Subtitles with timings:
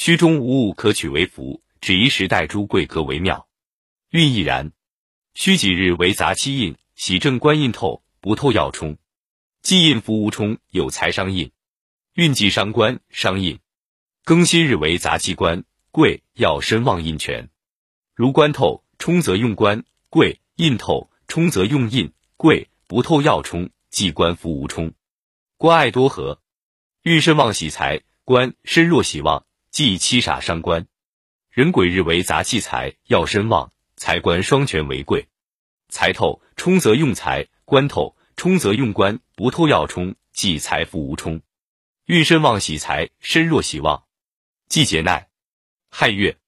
[0.00, 3.48] 虚中无物可取为福，只宜时代诸贵格为妙。
[4.10, 4.70] 运亦然。
[5.34, 8.96] 虚几日为杂七印，喜正官印透，不透要冲。
[9.60, 11.50] 忌印福无冲，有财伤印。
[12.14, 13.58] 运忌伤官伤印。
[14.24, 17.50] 庚辛日为杂七官，贵要身旺印全。
[18.14, 24.94] 如官透冲则用官，贵印透冲则用印，贵不透要冲，即官福无冲。
[25.56, 26.40] 官爱多合，
[27.02, 30.86] 运身旺喜财，官身弱喜旺，忌七煞伤官。
[31.50, 33.72] 人癸日为杂气财，要身旺。
[34.00, 35.26] 财官双全为贵，
[35.88, 41.42] 财透冲则用财，官透冲则用官，不透要冲，即财富无冲。
[42.04, 44.04] 运身旺喜财，身弱喜旺，
[44.68, 45.28] 季节耐。
[45.90, 46.38] 亥月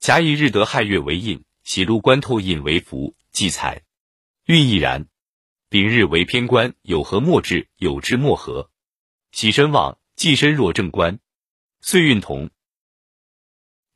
[0.00, 3.82] 甲乙日得亥月为印，喜禄官透印为福，忌财。
[4.46, 5.06] 运亦然。
[5.68, 8.70] 丙日为偏官，有合莫至，有之莫合。
[9.32, 11.18] 喜身旺，忌身弱正官，
[11.82, 12.48] 岁运同。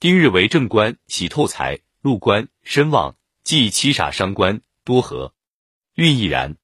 [0.00, 1.80] 丁日为正官，喜透财。
[2.00, 5.34] 禄官身旺，忌七煞伤官多合，
[5.94, 6.56] 运亦然。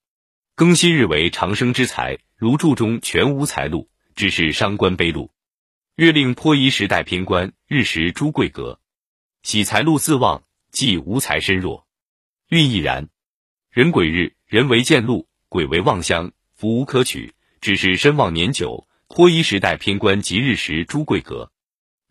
[0.56, 5.30] 庚辛日为长生之财，如柱中全无财禄，只是伤官悲禄。
[5.96, 8.80] 月令颇宜时代偏官，日时诸贵格，
[9.42, 11.86] 喜财禄自旺，忌无财身弱，
[12.48, 13.10] 运亦然。
[13.70, 21.52] 人癸日，人为见禄，鬼为旺相，福无可取，只是身旺年久，颇宜时代偏官及日时诸贵格。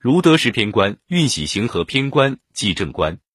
[0.05, 3.17] 如得时偏官，运喜行和偏官，忌正官。